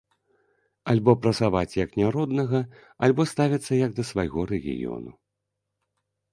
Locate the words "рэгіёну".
4.57-5.11